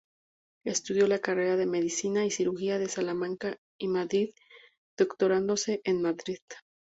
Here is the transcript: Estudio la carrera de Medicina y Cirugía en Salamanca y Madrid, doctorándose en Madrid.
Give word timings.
Estudio 0.65 1.05
la 1.05 1.19
carrera 1.19 1.57
de 1.57 1.67
Medicina 1.67 2.25
y 2.25 2.31
Cirugía 2.31 2.77
en 2.77 2.89
Salamanca 2.89 3.57
y 3.79 3.87
Madrid, 3.87 4.33
doctorándose 4.97 5.81
en 5.83 6.01
Madrid. 6.01 6.39